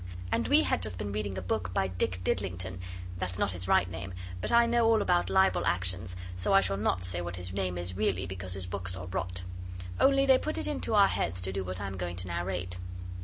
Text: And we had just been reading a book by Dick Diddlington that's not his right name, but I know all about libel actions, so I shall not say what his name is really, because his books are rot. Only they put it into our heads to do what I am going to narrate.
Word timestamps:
And 0.31 0.47
we 0.47 0.63
had 0.63 0.81
just 0.81 0.97
been 0.97 1.11
reading 1.11 1.37
a 1.37 1.43
book 1.43 1.75
by 1.75 1.87
Dick 1.87 2.21
Diddlington 2.23 2.79
that's 3.19 3.37
not 3.37 3.51
his 3.51 3.67
right 3.67 3.87
name, 3.87 4.15
but 4.41 4.51
I 4.51 4.65
know 4.65 4.85
all 4.87 4.99
about 5.03 5.29
libel 5.29 5.63
actions, 5.63 6.15
so 6.35 6.53
I 6.53 6.61
shall 6.61 6.75
not 6.75 7.05
say 7.05 7.21
what 7.21 7.35
his 7.35 7.53
name 7.53 7.77
is 7.77 7.95
really, 7.95 8.25
because 8.25 8.55
his 8.55 8.65
books 8.65 8.95
are 8.97 9.05
rot. 9.05 9.43
Only 9.99 10.25
they 10.25 10.39
put 10.39 10.57
it 10.57 10.67
into 10.67 10.95
our 10.95 11.07
heads 11.07 11.39
to 11.41 11.53
do 11.53 11.63
what 11.63 11.79
I 11.79 11.85
am 11.85 11.97
going 11.97 12.15
to 12.15 12.27
narrate. 12.27 12.77